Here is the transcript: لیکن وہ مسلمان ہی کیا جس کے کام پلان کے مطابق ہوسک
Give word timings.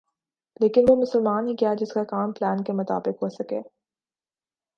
لیکن 0.59 0.85
وہ 0.89 0.95
مسلمان 0.95 1.47
ہی 1.47 1.55
کیا 1.55 1.73
جس 1.73 1.93
کے 1.93 2.05
کام 2.05 2.31
پلان 2.31 2.63
کے 2.63 2.73
مطابق 2.73 3.23
ہوسک 3.23 3.53